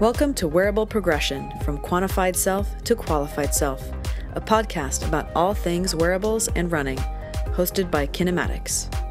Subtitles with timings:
[0.00, 3.82] Welcome to Wearable Progression From Quantified Self to Qualified Self,
[4.34, 6.98] a podcast about all things wearables and running,
[7.46, 9.07] hosted by Kinematix.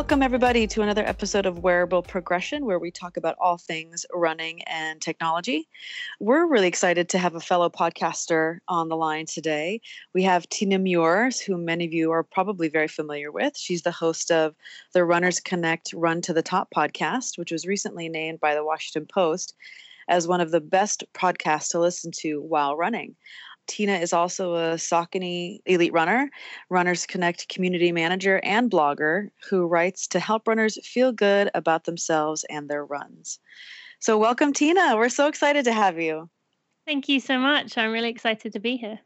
[0.00, 4.62] Welcome, everybody, to another episode of Wearable Progression, where we talk about all things running
[4.62, 5.68] and technology.
[6.20, 9.82] We're really excited to have a fellow podcaster on the line today.
[10.14, 13.58] We have Tina Muir, who many of you are probably very familiar with.
[13.58, 14.54] She's the host of
[14.94, 19.06] the Runners Connect Run to the Top podcast, which was recently named by the Washington
[19.06, 19.54] Post
[20.08, 23.14] as one of the best podcasts to listen to while running.
[23.70, 26.28] Tina is also a Saucony elite runner,
[26.70, 32.44] Runners Connect community manager, and blogger who writes to help runners feel good about themselves
[32.50, 33.38] and their runs.
[34.00, 34.96] So, welcome, Tina.
[34.96, 36.28] We're so excited to have you.
[36.84, 37.78] Thank you so much.
[37.78, 38.98] I'm really excited to be here.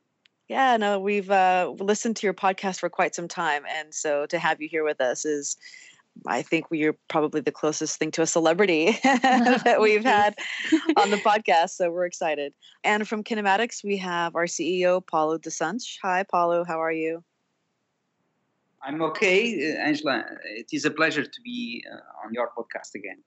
[0.49, 3.65] Yeah, no, we've uh, listened to your podcast for quite some time.
[3.69, 5.59] And so to have you here with us is
[6.27, 10.37] I think we are probably the closest thing to a celebrity that we've had
[10.97, 11.71] on the podcast.
[11.71, 12.55] So we're excited.
[12.83, 15.99] And from Kinematix, we have our CEO, Paulo DeSanch.
[16.03, 16.65] Hi, Paulo.
[16.65, 17.23] How are you?
[18.83, 20.25] I'm okay, Angela.
[20.45, 23.23] It is a pleasure to be uh, on your podcast again.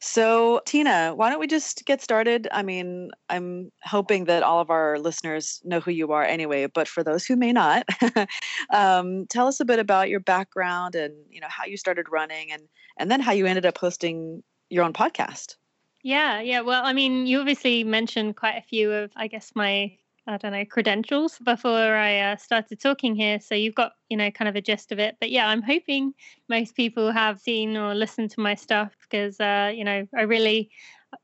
[0.00, 2.48] So, Tina, why don't we just get started?
[2.52, 6.88] I mean, I'm hoping that all of our listeners know who you are anyway, but
[6.88, 7.84] for those who may not,
[8.72, 12.52] um, tell us a bit about your background and you know how you started running,
[12.52, 12.62] and
[12.98, 15.56] and then how you ended up hosting your own podcast.
[16.02, 16.60] Yeah, yeah.
[16.60, 19.96] Well, I mean, you obviously mentioned quite a few of, I guess, my
[20.28, 23.40] I don't know, credentials before I uh, started talking here.
[23.40, 25.16] So you've got, you know, kind of a gist of it.
[25.20, 26.12] But yeah, I'm hoping
[26.50, 30.70] most people have seen or listened to my stuff because, uh, you know, I really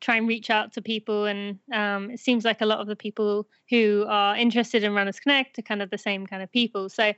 [0.00, 1.26] try and reach out to people.
[1.26, 5.20] And um, it seems like a lot of the people who are interested in Runners
[5.20, 6.88] Connect are kind of the same kind of people.
[6.88, 7.12] So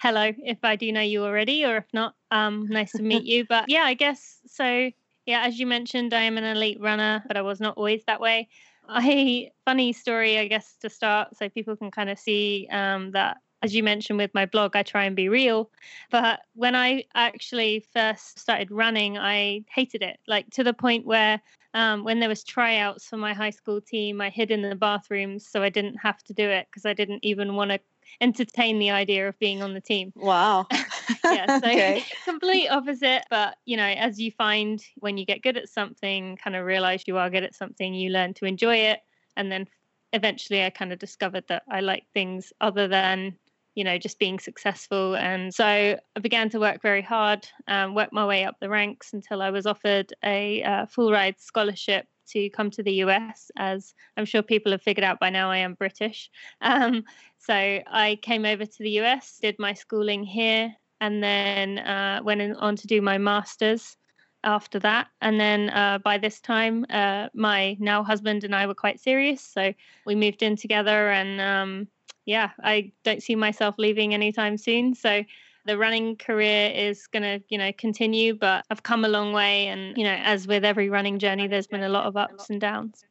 [0.00, 3.46] hello, if I do know you already, or if not, um, nice to meet you.
[3.48, 4.90] But yeah, I guess so.
[5.26, 8.20] Yeah, as you mentioned, I am an elite runner, but I was not always that
[8.20, 8.48] way.
[8.88, 13.38] I funny story, I guess, to start, so people can kind of see um, that.
[13.64, 15.70] As you mentioned with my blog, I try and be real.
[16.10, 21.40] But when I actually first started running, I hated it, like to the point where
[21.72, 25.46] um, when there was tryouts for my high school team, I hid in the bathrooms
[25.46, 27.78] so I didn't have to do it because I didn't even want to
[28.20, 30.12] entertain the idea of being on the team.
[30.16, 30.66] Wow.
[31.24, 32.04] yeah, so okay.
[32.24, 33.24] complete opposite.
[33.30, 37.04] But you know, as you find when you get good at something, kind of realize
[37.06, 39.00] you are good at something, you learn to enjoy it,
[39.36, 39.66] and then
[40.12, 43.36] eventually, I kind of discovered that I like things other than
[43.74, 48.12] you know just being successful and so i began to work very hard um, work
[48.12, 52.48] my way up the ranks until i was offered a uh, full ride scholarship to
[52.50, 55.74] come to the US, as I'm sure people have figured out by now I am
[55.74, 56.30] British.
[56.60, 57.04] Um,
[57.38, 62.56] so I came over to the US, did my schooling here, and then uh, went
[62.56, 63.96] on to do my master's
[64.44, 65.08] after that.
[65.20, 69.40] And then uh, by this time, uh, my now husband and I were quite serious.
[69.40, 69.72] So
[70.06, 71.88] we moved in together, and um,
[72.24, 74.94] yeah, I don't see myself leaving anytime soon.
[74.94, 75.24] So
[75.64, 79.68] the running career is going to, you know, continue, but I've come a long way.
[79.68, 82.60] And, you know, as with every running journey, there's been a lot of ups and
[82.60, 83.04] downs.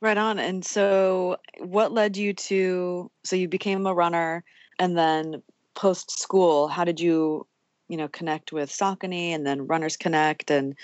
[0.00, 0.38] Right on.
[0.38, 3.10] And so, what led you to?
[3.24, 4.44] So, you became a runner,
[4.78, 5.42] and then
[5.74, 7.46] post school, how did you,
[7.88, 10.74] you know, connect with Saucony and then Runners Connect, and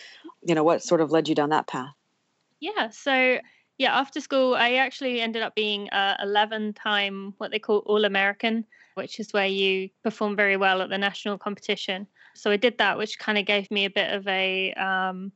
[0.42, 1.94] you know, what sort of led you down that path?
[2.60, 2.88] Yeah.
[2.90, 3.38] So,
[3.78, 8.04] yeah, after school, I actually ended up being a 11 time what they call All
[8.04, 12.06] American which is where you perform very well at the national competition.
[12.34, 15.32] So I did that, which kind of gave me a bit of a, um,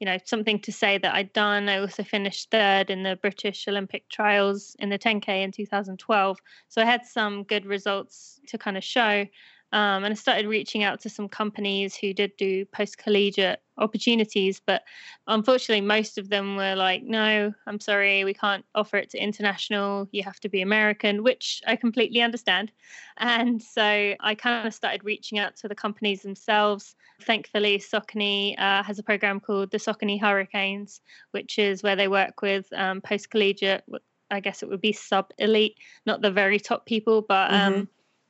[0.00, 1.68] you know, something to say that I'd done.
[1.68, 6.38] I also finished third in the British Olympic trials in the 10K in 2012.
[6.68, 9.26] So I had some good results to kind of show.
[9.70, 14.60] Um, and I started reaching out to some companies who did do post collegiate opportunities,
[14.64, 14.82] but
[15.26, 20.08] unfortunately, most of them were like, no, I'm sorry, we can't offer it to international.
[20.12, 22.72] You have to be American, which I completely understand.
[23.18, 26.94] And so I kind of started reaching out to the companies themselves.
[27.22, 31.00] Thankfully, Saucony uh, has a program called the Saucony Hurricanes,
[31.32, 33.84] which is where they work with um, post collegiate.
[34.30, 37.84] I guess it would be sub elite, not the very top people, but um, mm-hmm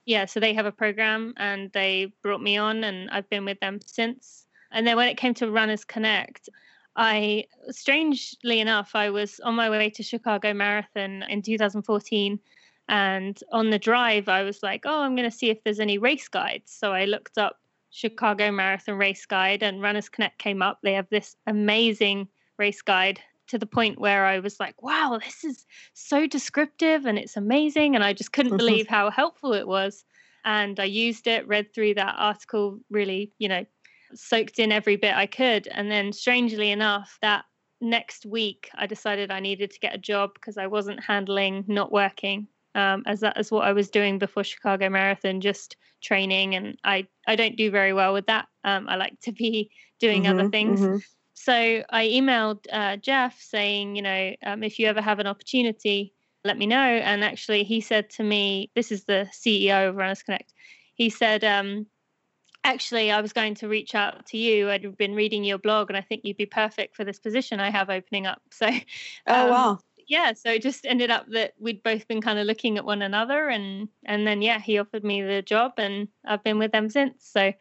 [0.08, 3.60] yeah, so they have a program and they brought me on, and I've been with
[3.60, 4.46] them since.
[4.70, 6.48] And then when it came to Runners Connect,
[6.96, 12.38] I strangely enough, I was on my way to Chicago Marathon in 2014.
[12.88, 15.98] And on the drive, I was like, oh, I'm going to see if there's any
[15.98, 16.72] race guides.
[16.72, 17.60] So I looked up
[17.90, 20.80] Chicago Marathon race guide, and Runners Connect came up.
[20.82, 22.28] They have this amazing
[22.58, 27.18] race guide to the point where I was like, wow, this is so descriptive and
[27.18, 27.94] it's amazing.
[27.94, 28.66] And I just couldn't mm-hmm.
[28.66, 30.04] believe how helpful it was.
[30.44, 33.64] and I used it, read through that article, really, you know,
[34.14, 35.68] soaked in every bit I could.
[35.68, 37.44] And then, strangely enough, that
[37.80, 41.92] next week, I decided I needed to get a job because I wasn't handling not
[41.92, 46.54] working um, as that as what I was doing before Chicago Marathon, just training.
[46.54, 48.46] And I I don't do very well with that.
[48.64, 49.70] Um, I like to be
[50.00, 50.80] doing mm-hmm, other things.
[50.80, 50.98] Mm-hmm.
[51.34, 51.52] So
[51.90, 56.12] I emailed uh, Jeff saying, you know, um, if you ever have an opportunity,
[56.44, 56.76] let me know.
[56.76, 60.52] And actually, he said to me, this is the CEO of Runners Connect.
[60.94, 61.86] He said, um,
[62.68, 64.70] actually, I was going to reach out to you.
[64.70, 67.70] I'd been reading your blog, and I think you'd be perfect for this position I
[67.70, 68.42] have opening up.
[68.50, 68.70] So, oh,
[69.26, 69.78] um, oh wow.
[70.06, 73.02] Yeah, so it just ended up that we'd both been kind of looking at one
[73.02, 76.88] another, and and then yeah, he offered me the job, and I've been with them
[76.88, 77.26] since.
[77.26, 77.52] So,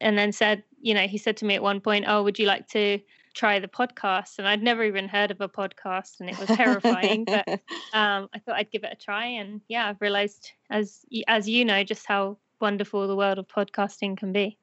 [0.00, 2.46] and then said, you know, he said to me at one point, "Oh, would you
[2.46, 2.98] like to
[3.34, 7.24] try the podcast and I'd never even heard of a podcast and it was terrifying
[7.24, 7.48] but
[7.94, 11.64] um, I thought I'd give it a try and yeah I've realized as as you
[11.64, 14.58] know just how wonderful the world of podcasting can be.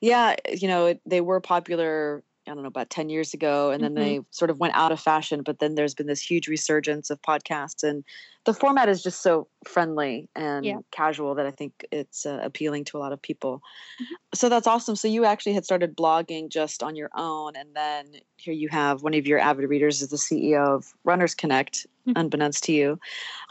[0.00, 3.94] Yeah you know they were popular I don't know about 10 years ago and then
[3.94, 4.04] mm-hmm.
[4.04, 7.20] they sort of went out of fashion but then there's been this huge resurgence of
[7.22, 8.04] podcasts and
[8.44, 10.78] the format is just so friendly and yeah.
[10.90, 13.62] casual that I think it's uh, appealing to a lot of people.
[14.02, 14.14] Mm-hmm.
[14.34, 14.96] So that's awesome.
[14.96, 18.06] So you actually had started blogging just on your own and then
[18.36, 22.12] here you have one of your avid readers is the CEO of Runners Connect mm-hmm.
[22.16, 22.98] unbeknownst to you.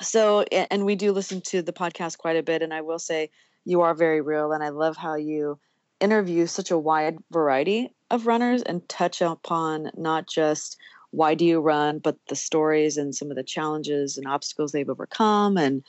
[0.01, 3.29] So and we do listen to the podcast quite a bit and I will say
[3.65, 5.57] you are very real and I love how you
[6.03, 10.77] interview such a wide variety of runners and touch upon not just
[11.11, 14.89] why do you run, but the stories and some of the challenges and obstacles they've
[14.89, 15.83] overcome and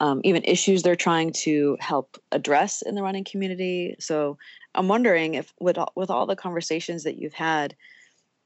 [0.00, 3.94] um, even issues they're trying to help address in the running community.
[3.98, 4.38] So
[4.74, 7.76] I'm wondering if with all, with all the conversations that you've had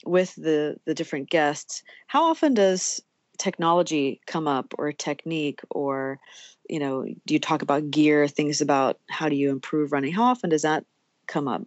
[0.05, 3.01] with the the different guests, how often does
[3.39, 6.19] technology come up or technique or
[6.69, 10.23] you know do you talk about gear things about how do you improve running how
[10.23, 10.85] often does that
[11.27, 11.63] come up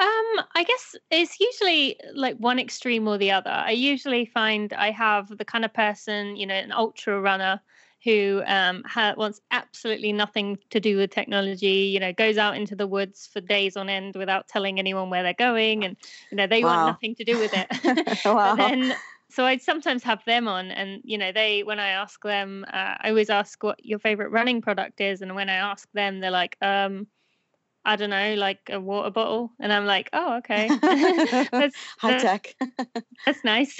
[0.00, 3.50] um, I guess it's usually like one extreme or the other.
[3.50, 7.60] I usually find I have the kind of person, you know, an ultra runner
[8.02, 11.90] who um, ha- wants absolutely nothing to do with technology.
[11.92, 15.22] You know, goes out into the woods for days on end without telling anyone where
[15.22, 15.96] they're going, and
[16.30, 16.70] you know they wow.
[16.70, 18.24] want nothing to do with it.
[18.24, 18.56] wow.
[18.56, 18.94] then,
[19.30, 22.96] so I'd sometimes have them on, and you know, they when I ask them, uh,
[22.98, 26.30] I always ask what your favorite running product is, and when I ask them, they're
[26.30, 27.06] like, um,
[27.84, 29.50] I don't know, like a water bottle.
[29.58, 30.68] And I'm like, oh, okay.
[31.50, 32.54] that's, High tech.
[33.26, 33.78] that's nice.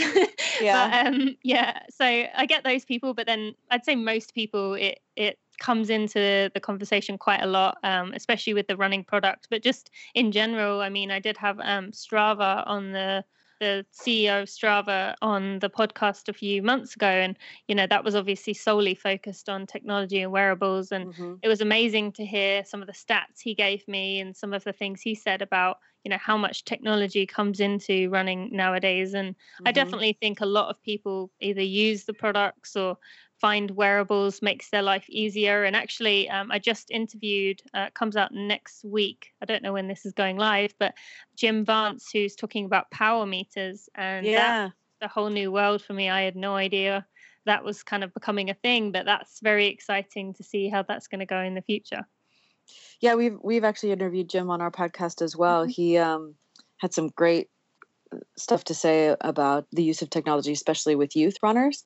[0.61, 1.05] Yeah.
[1.05, 1.81] but, um, yeah.
[1.91, 6.51] So I get those people, but then I'd say most people, it, it comes into
[6.53, 9.47] the conversation quite a lot, um, especially with the running product.
[9.51, 13.25] But just in general, I mean, I did have um, Strava on the
[13.63, 17.39] the CEO of Strava on the podcast a few months ago, and
[17.69, 21.35] you know that was obviously solely focused on technology and wearables, and mm-hmm.
[21.43, 24.65] it was amazing to hear some of the stats he gave me and some of
[24.65, 29.37] the things he said about you know how much technology comes into running nowadays and
[29.37, 29.69] mm-hmm.
[29.69, 32.99] i definitely think a lot of people either use the products or
[33.43, 35.65] find wearables makes their life easier.
[35.65, 39.33] And actually, um, I just interviewed, uh, comes out next week.
[39.43, 40.95] I don't know when this is going live, but
[41.37, 43.89] Jim Vance, who's talking about power meters.
[43.97, 44.71] And yeah.
[45.01, 46.09] that's a whole new world for me.
[46.09, 47.05] I had no idea
[47.45, 51.09] that was kind of becoming a thing, but that's very exciting to see how that's
[51.09, 52.07] going to go in the future.
[53.01, 55.63] Yeah, we've we've actually interviewed Jim on our podcast as well.
[55.63, 55.71] Mm-hmm.
[55.71, 56.37] He um,
[56.77, 57.51] had some great
[58.15, 61.85] uh, stuff to say about the use of technology, especially with youth runners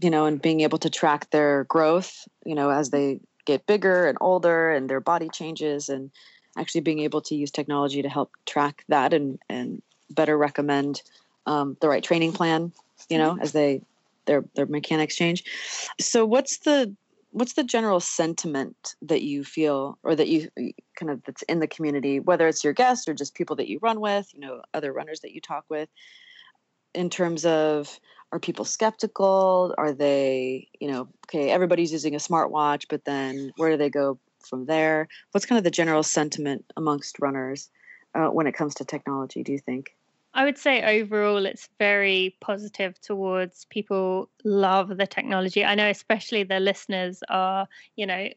[0.00, 4.06] you know, and being able to track their growth, you know, as they get bigger
[4.06, 6.10] and older and their body changes and
[6.58, 11.02] actually being able to use technology to help track that and, and better recommend
[11.46, 12.72] um, the right training plan,
[13.08, 13.80] you know, as they
[14.26, 15.44] their their mechanics change.
[16.00, 16.94] So what's the
[17.30, 20.48] what's the general sentiment that you feel or that you
[20.98, 23.78] kind of that's in the community, whether it's your guests or just people that you
[23.80, 25.88] run with, you know, other runners that you talk with,
[26.94, 28.00] in terms of
[28.32, 29.74] are people skeptical?
[29.78, 34.18] Are they, you know, okay, everybody's using a smartwatch, but then where do they go
[34.40, 35.08] from there?
[35.32, 37.70] What's kind of the general sentiment amongst runners
[38.14, 39.96] uh, when it comes to technology, do you think?
[40.34, 45.64] I would say overall it's very positive towards people love the technology.
[45.64, 47.66] I know especially the listeners are,
[47.96, 48.28] you know,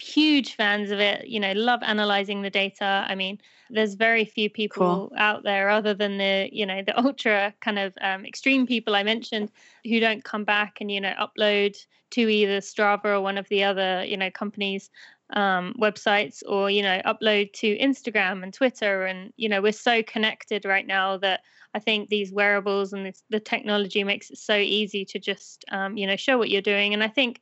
[0.00, 3.04] huge fans of it you know love analyzing the data.
[3.08, 3.38] I mean
[3.70, 5.12] there's very few people cool.
[5.18, 9.02] out there other than the you know the ultra kind of um, extreme people i
[9.02, 9.50] mentioned
[9.84, 11.76] who don't come back and you know upload
[12.10, 14.90] to either strava or one of the other you know companies
[15.34, 19.04] um, websites or you know upload to instagram and twitter.
[19.04, 21.40] And you know we're so connected right now that
[21.74, 25.98] i think these wearables and this, the technology makes it so easy to just um,
[25.98, 26.94] you know show what you're doing.
[26.94, 27.40] And i think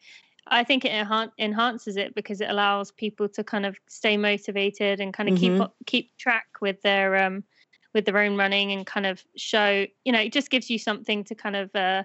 [0.48, 5.00] I think it enhan- enhances it because it allows people to kind of stay motivated
[5.00, 5.34] and kind of Mhm.
[5.34, 7.44] keep keep track with their um
[7.94, 11.24] with their own running and kind of show you know it just gives you something
[11.24, 12.04] to kind of uh,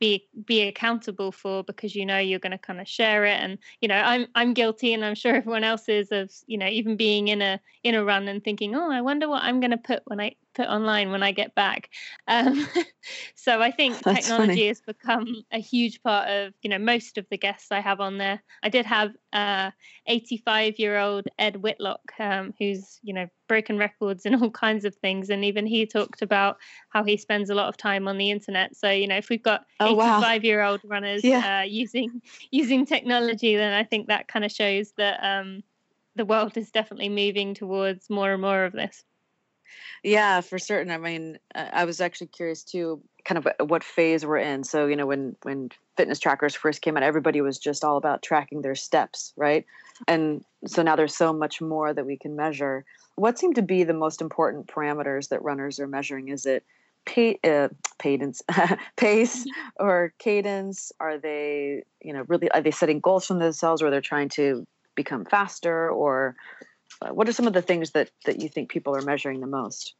[0.00, 3.58] be be accountable for because you know you're going to kind of share it and
[3.80, 6.96] you know I'm I'm guilty and I'm sure everyone else is of you know even
[6.96, 9.78] being in a in a run and thinking oh I wonder what I'm going to
[9.78, 11.88] put when I put online when I get back
[12.26, 12.66] um,
[13.34, 14.68] so I think That's technology funny.
[14.68, 18.18] has become a huge part of you know most of the guests I have on
[18.18, 19.70] there I did have uh
[20.06, 24.94] 85 year old Ed Whitlock um, who's you know broken records and all kinds of
[24.96, 26.56] things and even he talked about
[26.90, 29.42] how he spends a lot of time on the internet so you know if we've
[29.42, 30.20] got Oh, wow.
[30.20, 31.60] 85 year old runners Yeah.
[31.60, 35.62] uh, using using technology then i think that kind of shows that um,
[36.16, 39.04] the world is definitely moving towards more and more of this
[40.02, 40.92] Yeah, for certain.
[40.92, 44.64] I mean, uh, I was actually curious too, kind of what phase we're in.
[44.64, 48.22] So, you know, when when fitness trackers first came out, everybody was just all about
[48.22, 49.64] tracking their steps, right?
[50.06, 52.84] And so now there's so much more that we can measure.
[53.16, 56.28] What seem to be the most important parameters that runners are measuring?
[56.28, 56.64] Is it
[57.04, 58.42] pa- uh, cadence,
[58.96, 59.44] pace,
[59.80, 60.92] or cadence?
[61.00, 64.66] Are they, you know, really are they setting goals for themselves, or they're trying to
[64.94, 66.36] become faster, or
[67.02, 69.46] uh, what are some of the things that that you think people are measuring the
[69.46, 69.94] most?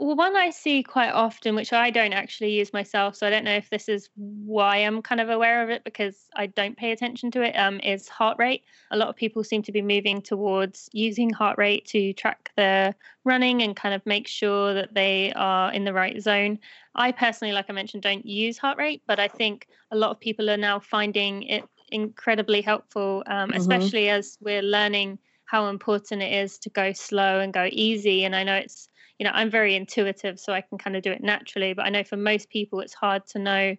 [0.00, 3.42] Well, one I see quite often, which I don't actually use myself, so I don't
[3.42, 6.92] know if this is why I'm kind of aware of it because I don't pay
[6.92, 8.62] attention to it, um, is heart rate.
[8.92, 12.94] A lot of people seem to be moving towards using heart rate to track their
[13.24, 16.60] running and kind of make sure that they are in the right zone.
[16.94, 20.20] I personally, like I mentioned, don't use heart rate, but I think a lot of
[20.20, 23.56] people are now finding it incredibly helpful, um, Mhm.
[23.56, 28.24] especially as we're learning how important it is to go slow and go easy.
[28.24, 28.88] And I know it's
[29.18, 31.88] you know i'm very intuitive so i can kind of do it naturally but i
[31.88, 33.76] know for most people it's hard to know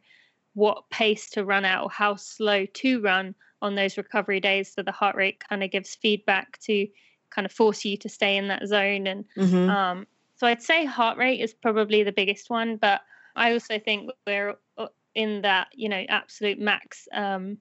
[0.53, 4.83] what pace to run at or how slow to run on those recovery days so
[4.83, 6.87] the heart rate kind of gives feedback to
[7.29, 9.69] kind of force you to stay in that zone and Mm-hmm.
[9.69, 13.01] um, so i'd say heart rate is probably the biggest one but
[13.35, 17.57] i also think we're uh, in that you know absolute max um,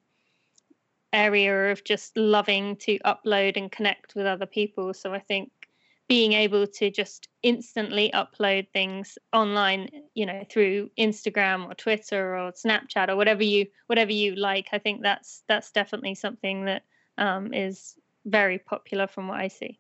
[1.13, 5.51] area of just loving to upload and connect with other people so i think
[6.09, 12.53] being able to just instantly upload things online you know through instagram or twitter or
[12.53, 16.83] snapchat or whatever you whatever you like i think that's that's definitely something that
[17.19, 17.95] um, is
[18.27, 19.79] very popular from what i see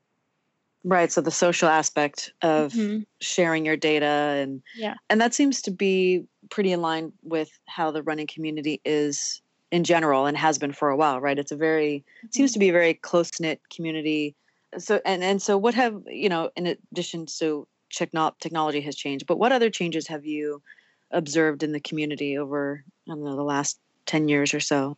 [0.84, 1.10] Right.
[1.10, 3.04] So the social aspect of Mhm.
[3.20, 4.94] sharing your data and Yeah.
[5.10, 9.84] and that seems to be pretty in line with how the running community is in
[9.84, 11.38] general and has been for a while, right?
[11.38, 12.54] It's a very it seems mm-hmm.
[12.54, 14.34] to be a very close knit community.
[14.78, 19.38] So and and so what have you know in addition to technology has changed, but
[19.38, 20.62] what other changes have you
[21.10, 24.96] observed in the community over I don't know the last ten years or so?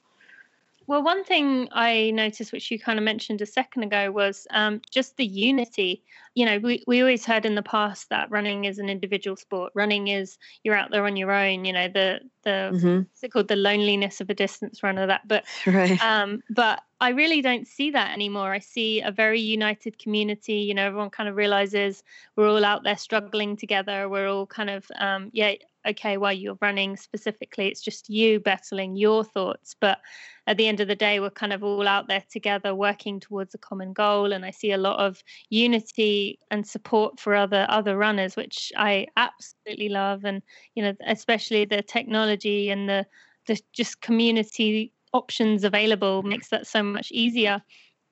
[0.91, 4.81] Well, one thing I noticed, which you kind of mentioned a second ago, was um,
[4.91, 6.03] just the unity.
[6.35, 9.71] You know, we, we always heard in the past that running is an individual sport.
[9.77, 11.65] Running is you're out there on your own.
[11.65, 13.03] You know, the the Mm-hmm.
[13.13, 15.07] what's it called the loneliness of a distance runner.
[15.07, 16.01] That, but Right.
[16.03, 18.53] um, but I really don't see that anymore.
[18.53, 20.55] I see a very united community.
[20.55, 22.03] You know, everyone kind of realizes
[22.35, 24.09] we're all out there struggling together.
[24.09, 25.55] We're all kind of, um, yeah,
[25.87, 29.75] okay, while you're running specifically, it's just you battling your thoughts.
[29.81, 29.99] But
[30.47, 33.55] at the end of the day, we're kind of all out there together working towards
[33.55, 34.33] a common goal.
[34.33, 39.07] And I see a lot of unity and support for other other runners, which I
[39.17, 40.25] absolutely love.
[40.25, 40.43] And,
[40.75, 43.07] you know, especially the technology and the
[43.47, 47.63] the just community options available makes that so much easier.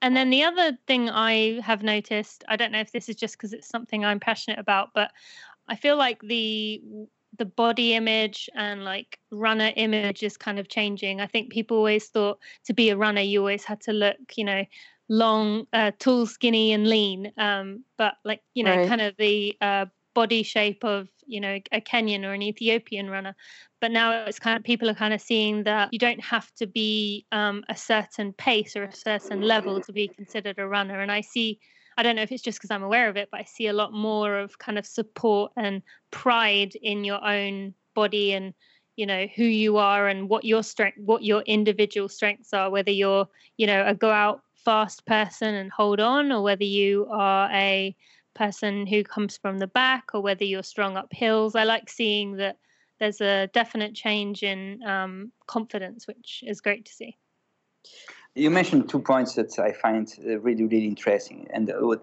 [0.01, 3.37] And then the other thing I have noticed, I don't know if this is just
[3.37, 5.11] because it's something I'm passionate about, but
[5.67, 6.81] I feel like the
[7.37, 11.21] the body image and like runner image is kind of changing.
[11.21, 14.43] I think people always thought to be a runner you always had to look, you
[14.43, 14.65] know,
[15.09, 17.31] long, uh, tall, skinny, and lean.
[17.37, 18.87] Um, but like you know, Right.
[18.87, 23.35] kind of the uh, body shape of you know a Kenyan or an Ethiopian runner
[23.81, 26.67] but now it's kind of people are kind of seeing that you don't have to
[26.67, 31.11] be um, a certain pace or a certain level to be considered a runner and
[31.11, 31.59] i see
[31.99, 33.73] i don't know if it's just because i'm aware of it but i see a
[33.73, 38.53] lot more of kind of support and pride in your own body and
[38.95, 42.91] you know who you are and what your strength what your individual strengths are whether
[42.91, 43.27] you're
[43.57, 47.95] you know a go out fast person and hold on or whether you are a
[48.35, 52.35] person who comes from the back or whether you're strong up hills i like seeing
[52.37, 52.57] that
[52.99, 57.17] there's a definite change in um, confidence, which is great to see.
[58.35, 61.47] You mentioned two points that I find uh, really, really interesting.
[61.51, 61.97] And uh,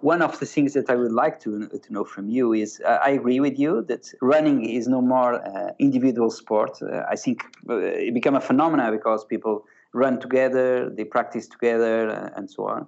[0.00, 2.98] one of the things that I would like to, to know from you is uh,
[3.04, 6.78] I agree with you that running is no more uh, individual sport.
[6.82, 12.32] Uh, I think uh, it became a phenomenon because people run together, they practice together,
[12.36, 12.86] and so on.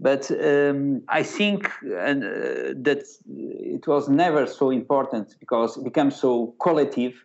[0.00, 7.20] But um, I think that it was never so important because it becomes so collective,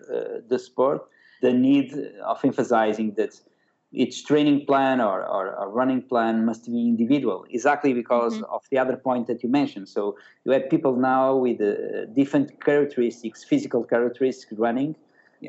[0.50, 1.08] the sport,
[1.42, 1.94] the need
[2.26, 3.40] of emphasizing that
[3.94, 8.56] each training plan or, or, or, running plan must be individual, exactly because mm-hmm.
[8.56, 9.88] of the other point that you mentioned.
[9.88, 14.96] So you have people now with uh, different characteristics, physical characteristics running,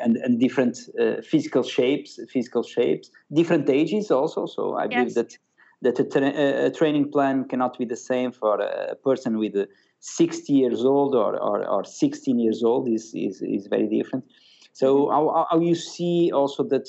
[0.03, 4.47] and, and different uh, physical shapes, physical shapes, different ages also.
[4.47, 4.91] So I yes.
[4.91, 5.39] believe that
[5.83, 9.55] that a, tra- a, training plan cannot be the same for a person with
[10.01, 14.25] 60 years old or, or, or 16 years old is, is, is very different.
[14.73, 15.13] So mm-hmm.
[15.13, 16.89] how, how you see also that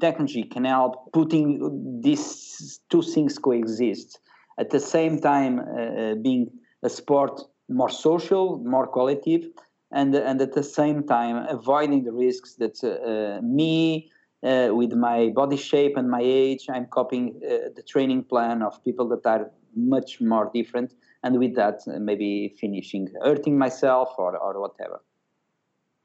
[0.00, 4.20] technology can help putting these two things coexist
[4.58, 6.50] at the same time uh, uh being
[6.82, 9.50] a sport more social, more qualitative,
[9.92, 14.10] and and at the same time avoiding the risks that uh, uh me
[14.42, 18.82] uh, with my body shape and my age, I'm copying uh, the training plan of
[18.84, 24.60] people that are much more different, and with that maybe finishing hurting myself or or
[24.60, 25.00] whatever.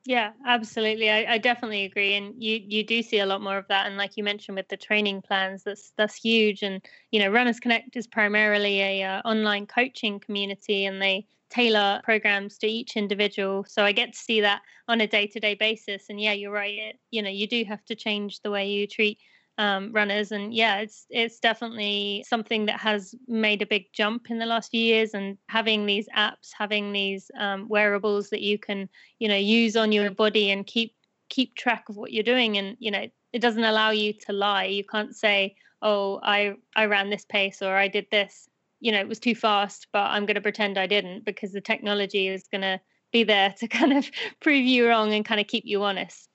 [0.06, 1.10] Yeah, absolutely.
[1.10, 3.86] I, I, definitely agree, and you you do see a lot more of that.
[3.88, 6.62] And like you mentioned with the training plans, that's that's huge.
[6.62, 6.82] And
[7.12, 12.58] you know, Runners Connect is primarily a uh, online coaching community, and they tailor programs
[12.58, 13.64] to each individual.
[13.70, 16.10] So I get to see that on a day to day basis.
[16.10, 16.78] And yeah, you're right.
[16.78, 19.20] It, you know, you do have to change the way you treat
[19.58, 20.32] um, runners.
[20.32, 24.72] And yeah, it's it's definitely something that has made a big jump in the last
[24.72, 25.14] few years.
[25.14, 29.92] And having these apps, having these um, wearables that you can you know use on
[29.92, 30.96] your body and keep
[31.30, 32.58] keep track of what you're doing.
[32.58, 34.66] And you know, it doesn't allow you to lie.
[34.66, 39.00] You can't say, "Oh, I I ran this pace" or "I did this." You know,
[39.00, 42.48] it was too fast, but I'm going to pretend I didn't because the technology is
[42.50, 42.82] going to
[43.14, 44.10] be there to kind of
[44.42, 46.30] prove you wrong and kind of keep you honest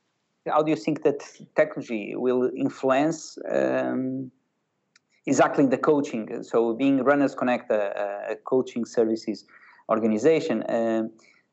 [0.49, 1.21] how do you think that
[1.55, 4.31] technology will influence um,
[5.27, 6.43] exactly the coaching?
[6.43, 9.45] So, being Runners Connect, a, a coaching services
[9.89, 11.05] organization, uh,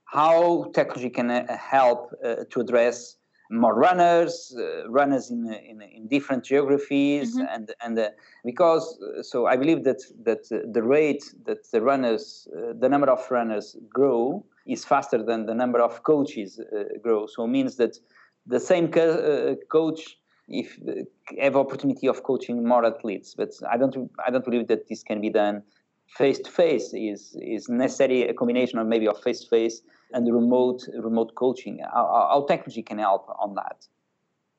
[0.05, 3.17] how technology can uh, help uh, to address
[3.51, 7.45] more runners, uh, runners in, in, in different geographies, mm-hmm.
[7.53, 8.10] and and uh,
[8.43, 13.19] because so I believe that that the rate that the runners, uh, the number of
[13.29, 16.60] runners grow is faster than the number of coaches
[17.03, 17.27] grow.
[17.27, 17.99] So it means that
[18.45, 20.93] the same co- uh, coach if uh,
[21.41, 25.19] have opportunity of coaching more athletes but i don't i don't believe that this can
[25.19, 25.63] be done
[26.08, 29.81] face to face is is necessary a combination of maybe of face to face
[30.13, 31.79] and remote remote coaching.
[31.93, 33.86] How, how, technology can help on that.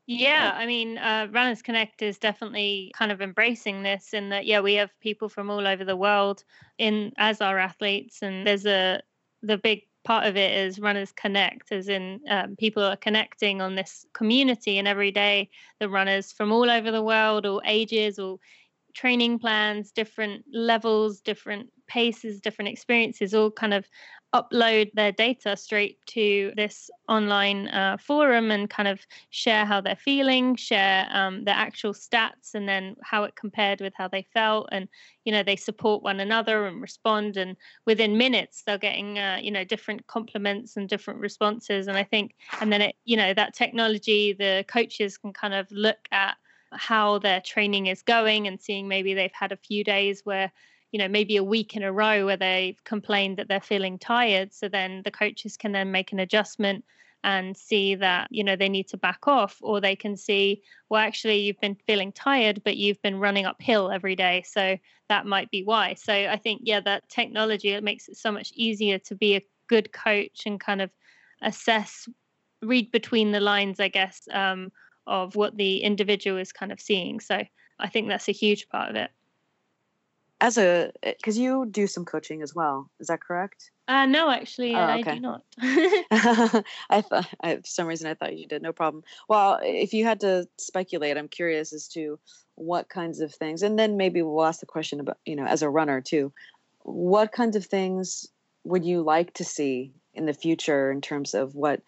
[0.09, 4.61] Yeah, I mean, uh, Runners Connect is definitely kind of embracing this in that, yeah,
[4.61, 6.45] we have people from all over the world
[6.79, 9.03] in as our athletes, and there's a
[9.43, 13.75] the big part of it is runners connect as in um, people are connecting on
[13.75, 18.39] this community and every day the runners from all over the world or ages or
[18.95, 23.87] training plans different levels different paces different experiences all kind of
[24.35, 29.97] upload their data straight to this online uh, forum and kind of share how they're
[29.97, 34.69] feeling, share um, their actual stats, and then how it compared with how they felt.
[34.73, 34.89] And
[35.25, 37.37] you know, they support one another and respond.
[37.37, 41.87] And within minutes, they're getting uh, you know different compliments and different responses.
[41.87, 45.71] And I think, and then it, you know, that technology, the coaches can kind of
[45.71, 46.37] look at
[46.73, 50.53] how their training is going and seeing maybe they've had a few days where
[50.93, 54.53] you know maybe a week in a row where they've complained that they're feeling tired.
[54.53, 56.85] So then the coaches can then make an adjustment
[57.25, 61.03] and see that you know they need to back off or they can see well
[61.03, 64.43] actually you've been feeling tired but you've been running uphill every day.
[64.47, 64.77] So
[65.09, 65.95] that might be why.
[65.95, 69.47] So i think yeah that technology it makes it so much easier to be a
[69.69, 70.91] good coach and kind of
[71.43, 72.09] assess
[72.63, 74.71] read between the lines i guess um,
[75.07, 77.21] of what the individual is kind of seeing.
[77.21, 77.43] So
[77.81, 79.11] i think that's a huge part of it
[80.41, 83.71] as a because eh, you do some coaching as well is that correct?
[83.89, 85.13] Uh no actually oh, okay.
[85.13, 85.43] i do not.
[86.91, 89.05] I thought I, for some reason i thought you did no problem.
[89.29, 92.19] Well if you had to speculate i'm curious as to
[92.55, 95.63] what kinds of things and then maybe we'll ask the question about you know as
[95.63, 96.33] a runner too
[96.83, 98.27] what kinds of things
[98.65, 101.83] would you like to see in the future in terms of what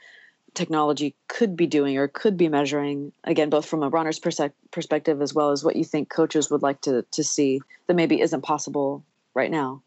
[0.55, 5.35] technology could be doing or could be measuring again both from a runner's perspective as
[5.35, 9.05] well as what you think coaches would like to to see that maybe isn't possible
[9.35, 9.83] right now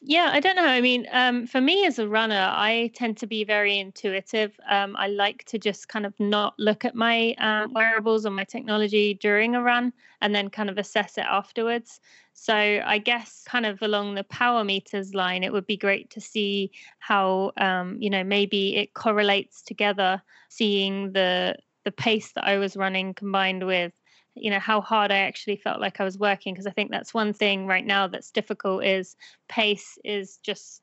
[0.00, 3.26] yeah i don't know i mean um, for me as a runner i tend to
[3.26, 7.72] be very intuitive um, i like to just kind of not look at my um,
[7.72, 12.00] wearables or my technology during a run and then kind of assess it afterwards.
[12.34, 16.20] So i guess kind of along the power meters line it would be great to
[16.20, 22.56] see how um, you know maybe it correlates together seeing the the pace that i
[22.58, 23.92] was running combined with
[24.42, 27.14] you know how hard i actually felt like i was working because i think that's
[27.14, 29.16] one thing right now that's difficult is
[29.48, 30.82] pace is just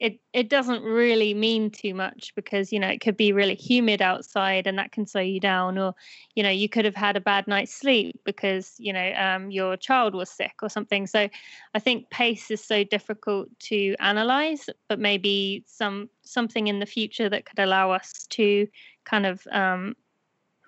[0.00, 4.00] it it doesn't really mean too much because you know it could be really humid
[4.00, 5.94] outside and that can slow you down or
[6.34, 9.76] you know you could have had a bad night's sleep because you know um, your
[9.76, 11.06] child was sick or something.
[11.06, 11.28] So
[11.74, 17.28] i think pace is so difficult to analyze but maybe some something in the future
[17.28, 18.66] that could allow us to
[19.04, 19.94] kind of um,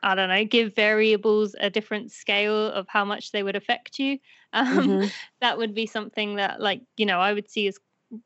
[0.02, 4.18] I don't know, give variables a different scale of how much they would affect you.
[4.54, 5.08] Um, mm-hmm.
[5.40, 7.78] That would be something that, like, you know, I would see as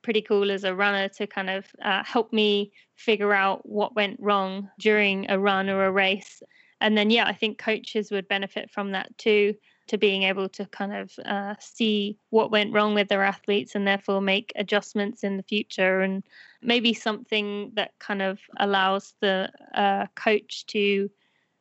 [0.02, 4.18] pretty cool as a runner to kind of uh, help me figure out what went
[4.18, 6.42] wrong during a run or a race.
[6.80, 9.54] And then, yeah, I think coaches would benefit from that too,
[9.88, 13.86] to being able to kind of uh, see what went wrong with their athletes and
[13.86, 16.00] therefore make adjustments in the future.
[16.00, 16.24] And
[16.60, 21.08] maybe something that kind of allows the uh, coach to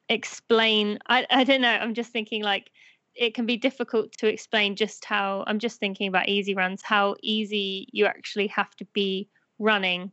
[0.10, 1.00] explain.
[1.08, 2.72] I, I don't know, I'm just thinking like,
[3.16, 7.16] it can be difficult to explain just how I'm just thinking about easy runs, how
[7.22, 10.12] easy you actually have to be running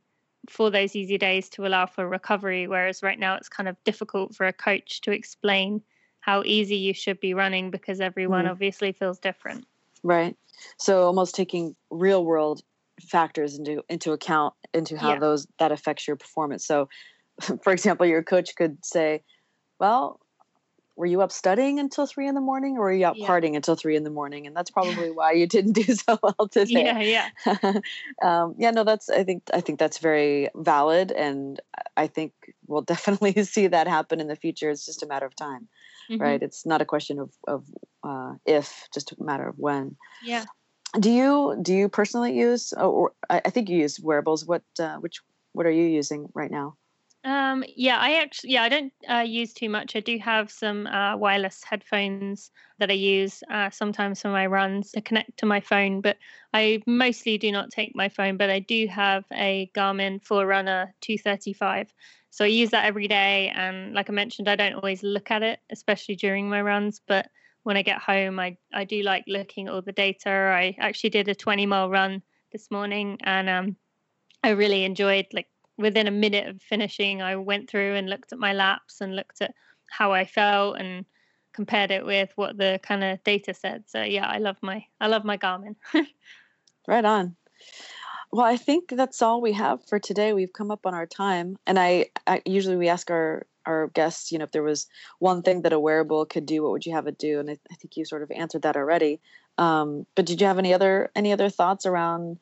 [0.48, 2.68] for those easy days to allow for recovery.
[2.68, 5.83] Whereas right now it's kind of difficult for a coach to explain
[6.20, 8.50] how easy you should be running because everyone mm.
[8.50, 9.66] obviously feels different.
[10.05, 10.37] Right.
[10.78, 12.62] So almost taking real world
[13.00, 15.18] factors into into account into how yeah.
[15.18, 16.64] those that affects your performance.
[16.64, 16.88] So
[17.62, 19.22] for example, your coach could say,
[19.83, 20.18] well,
[20.97, 23.27] were you up studying until three in the morning or were you out yeah.
[23.27, 24.47] partying until three in the morning?
[24.47, 26.85] And that's probably why you didn't do so well today.
[26.85, 27.81] Yeah yeah.
[28.23, 31.61] Um, yeah no that's i think i think that's very valid and
[31.97, 32.33] i think
[32.66, 34.71] we'll definitely see that happen in the future.
[34.71, 35.68] It's just a matter of time
[36.11, 36.23] mm-hmm.
[36.23, 36.42] right?
[36.42, 37.64] It's not a question of of
[38.05, 39.97] uh, if just a matter of when.
[40.25, 40.45] Yeah.
[40.99, 44.45] Do you do you personally use or i, I think you use wearables.
[44.45, 45.21] What uh, which
[45.53, 46.77] what are you using right now
[47.25, 49.95] um, yeah, I actually, yeah, I don't uh, use too much.
[49.95, 54.91] I do have some uh, wireless headphones that I use uh, sometimes for my runs
[54.93, 56.17] to connect to my phone, but
[56.53, 58.37] I mostly do not take my phone.
[58.39, 61.93] But I do have a Garmin Forerunner 235,
[62.31, 63.53] so I use that every day.
[63.55, 67.01] And like I mentioned, I don't always look at it, especially during my runs.
[67.07, 67.29] But
[67.63, 70.29] when I get home, I I do like looking at all the data.
[70.31, 73.77] I actually did a 20 mile run this morning, and um,
[74.43, 78.39] I really enjoyed like within a minute of finishing, I went through and looked at
[78.39, 79.55] my laps and looked at
[79.91, 81.05] how I felt and
[81.53, 83.85] compared it with what the kind of data said.
[83.87, 85.77] So yeah, I love my I love my Garmin.
[86.89, 87.37] right on.
[88.33, 90.33] Well, I think that's all we have for today.
[90.33, 94.33] We've come up on our time, and I, I usually we ask our our guests,
[94.33, 96.95] you know, if there was one thing that a wearable could do, what would you
[96.95, 97.39] have it do?
[97.39, 99.21] And I, I think you sort of answered that already.
[99.57, 102.39] Um, but did you have any other any other thoughts around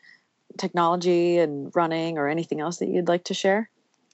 [0.59, 3.71] technology and running or anything else that you'd like to share?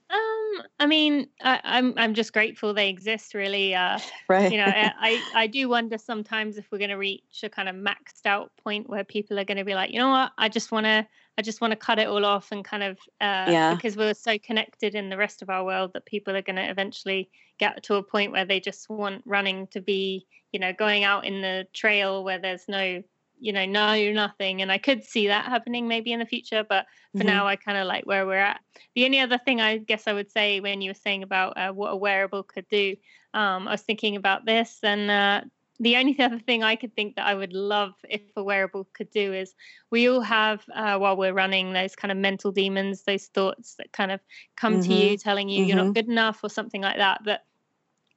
[0.09, 3.35] Um, I mean, I, am I'm, I'm just grateful they exist.
[3.35, 4.51] Really, uh, right?
[4.51, 7.75] You know, I I do wonder sometimes if we're going to reach a kind of
[7.75, 10.71] maxed out point where people are going to be like, you know what, I just
[10.71, 11.07] want to
[11.39, 13.75] I just want to cut it all off and kind of uh, yeah.
[13.75, 16.69] because we're so connected in the rest of our world that people are going to
[16.69, 21.05] eventually get to a point where they just want running to be, you know, going
[21.05, 23.03] out in the trail where there's no
[23.39, 26.87] you know know nothing and i could see that happening maybe in the future but
[27.13, 27.29] for mm-hmm.
[27.29, 28.61] now i kind of like where we're at
[28.95, 31.73] the only other thing i guess i would say when you were saying about uh,
[31.73, 32.95] what a wearable could do
[33.35, 35.41] um, i was thinking about this and uh,
[35.81, 39.11] the only other thing i could think that i would love if a wearable could
[39.11, 39.55] do is
[39.91, 43.93] we all have uh, while we're running those kind of mental demons those thoughts that
[43.93, 44.21] kind of
[44.57, 44.91] come mm-hmm.
[44.91, 45.69] to you telling you mm-hmm.
[45.69, 45.93] you're not mm-hmm.
[45.93, 47.41] good enough or something like that but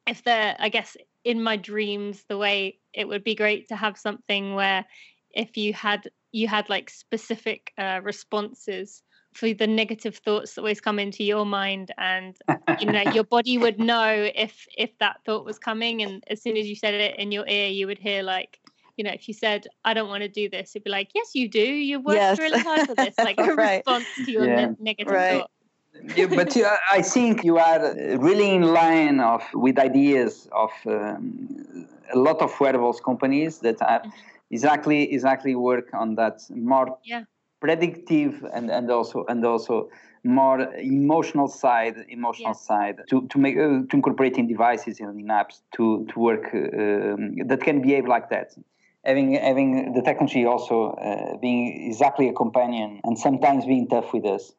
[0.07, 0.95] if they're i guess
[1.29, 4.83] in my dreams the way it would be great to have something where
[5.31, 10.81] if you had you had like specific uh, responses for the negative thoughts that always
[10.81, 12.35] come into your mind and
[12.79, 16.57] you know your body would know if if that thought was coming and as soon
[16.57, 18.59] as you said it in your ear you would hear like
[18.97, 21.35] you know if you said i don't want to do this it'd be like yes
[21.35, 22.39] you do you worked yes.
[22.39, 23.83] really hard for this like a right.
[23.85, 24.65] response to your yeah.
[24.65, 25.41] ne- negative right.
[25.41, 25.51] thought
[26.15, 31.87] yeah, but you, I think you are really in line of with ideas of um,
[32.13, 34.09] a lot of wearables companies that are mm-hmm.
[34.51, 37.23] exactly exactly work on that more yeah.
[37.59, 39.89] predictive and, and also and also
[40.23, 42.67] more emotional side emotional yeah.
[42.67, 46.53] side to to make uh, to incorporate in devices and in apps to to work
[46.53, 48.53] um, that can behave like that
[49.05, 54.25] having having the technology also uh, being exactly a companion and sometimes being tough with
[54.25, 54.53] us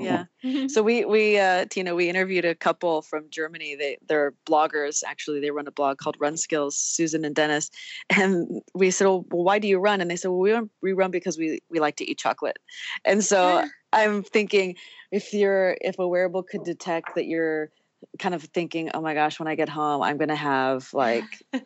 [0.00, 0.24] yeah.
[0.68, 3.74] So we we uh, Tina we interviewed a couple from Germany.
[3.74, 5.40] They they're bloggers actually.
[5.40, 6.76] They run a blog called Run Skills.
[6.76, 7.70] Susan and Dennis,
[8.10, 10.92] and we said, "Well, why do you run?" And they said, "Well, we run, we
[10.92, 12.58] run because we we like to eat chocolate."
[13.04, 14.76] And so I'm thinking,
[15.10, 17.70] if you're if a wearable could detect that you're
[18.18, 21.24] kind of thinking, oh my gosh, when I get home, I'm going to have like,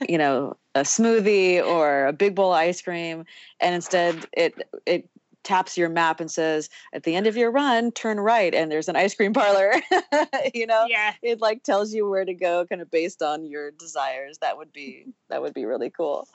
[0.09, 3.25] you know, a smoothie or a big bowl of ice cream.
[3.61, 4.55] And instead it,
[4.87, 5.09] it
[5.45, 8.89] taps your map and says, at the end of your run, turn right and there's
[8.89, 9.75] an ice cream parlor.
[10.55, 11.15] you know, yeah.
[11.23, 14.39] it like tells you where to go kind of based on your desires.
[14.39, 16.27] That would be, that would be really cool.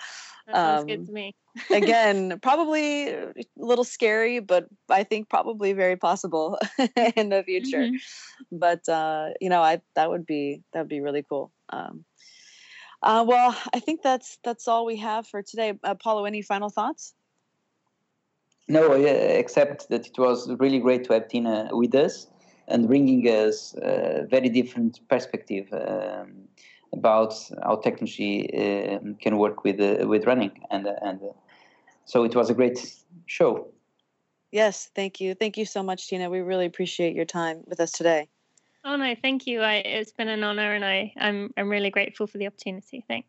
[0.47, 1.35] That sounds um, good to me.
[1.69, 6.57] again, probably a little scary, but I think probably very possible
[7.15, 7.79] in the future.
[7.79, 8.57] Mm-hmm.
[8.57, 11.51] But uh, you know, I that would be that would be really cool.
[11.69, 12.05] Um,
[13.01, 15.73] uh, well, I think that's that's all we have for today.
[15.83, 17.13] Uh, Paulo, any final thoughts?
[18.69, 22.27] No, except that it was really great to have Tina with us
[22.67, 25.67] and bringing us a very different perspective.
[25.73, 26.47] Um,
[26.93, 31.19] about how technology uh, can work with uh, with running, and uh, and
[32.05, 33.67] so it was a great show.
[34.51, 36.29] Yes, thank you, thank you so much, Tina.
[36.29, 38.27] We really appreciate your time with us today.
[38.83, 39.61] Oh no, thank you.
[39.61, 43.03] I, it's been an honor, and I I'm I'm really grateful for the opportunity.
[43.07, 43.27] Thanks.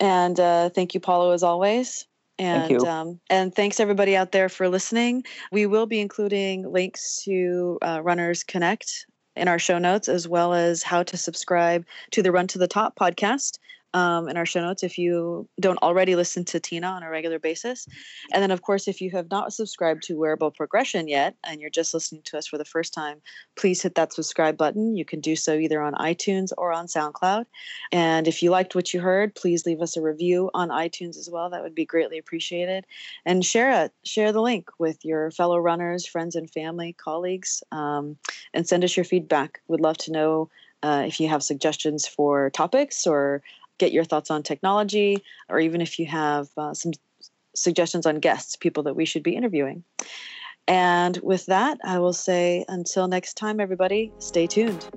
[0.00, 2.06] And uh, thank you, Paulo, as always.
[2.38, 5.24] And Thank um, and thanks everybody out there for listening.
[5.52, 10.52] We will be including links to uh, Runners Connect in our show notes, as well
[10.52, 13.58] as how to subscribe to the Run to the Top podcast
[13.96, 17.38] um, in our show notes if you don't already listen to Tina on a regular
[17.38, 17.88] basis.
[18.30, 21.70] And then, of course, if you have not subscribed to Wearable Progression yet and you're
[21.70, 23.22] just listening to us for the first time,
[23.56, 24.98] please hit that subscribe button.
[24.98, 27.46] You can do so either on iTunes or on SoundCloud.
[27.90, 31.30] And if you liked what you heard, please leave us a review on iTunes as
[31.32, 31.48] well.
[31.48, 32.84] That would be greatly appreciated.
[33.24, 38.18] And share it, share the link with your fellow runners, friends and family, colleagues, um,
[38.52, 39.62] and send us your feedback.
[39.68, 40.50] We'd love to know.
[40.82, 43.42] Uh, if you have suggestions for topics or
[43.78, 46.92] get your thoughts on technology, or even if you have uh, some
[47.54, 49.84] suggestions on guests, people that we should be interviewing.
[50.68, 54.88] And with that, I will say until next time, everybody, stay tuned.